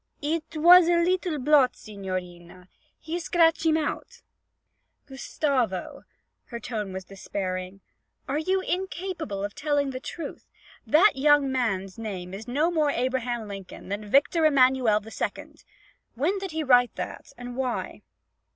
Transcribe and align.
'It 0.19 0.43
was 0.57 0.87
a 0.89 0.97
li'l' 0.97 1.37
blot, 1.37 1.75
signorina; 1.75 2.67
he 2.99 3.19
scratch 3.19 3.61
heem 3.61 3.77
out.' 3.77 4.23
'Gustavo!' 5.05 6.05
Her 6.45 6.59
tone 6.59 6.91
was 6.91 7.05
despairing. 7.05 7.81
'Are 8.27 8.39
you 8.39 8.61
incapable 8.61 9.43
of 9.45 9.53
telling 9.53 9.91
the 9.91 9.99
truth? 9.99 10.47
That 10.87 11.17
young 11.17 11.51
man's 11.51 11.99
name 11.99 12.33
is 12.33 12.47
no 12.47 12.71
more 12.71 12.89
Abraham 12.89 13.47
Lincoln 13.47 13.89
than 13.89 14.09
Victor 14.09 14.43
Emmanuel 14.43 15.03
II. 15.05 15.45
When 16.15 16.39
did 16.39 16.49
he 16.49 16.63
write 16.63 16.95
that, 16.95 17.31
and 17.37 17.55
why?' 17.55 18.01